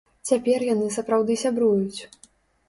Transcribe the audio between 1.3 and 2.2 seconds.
сябруюць.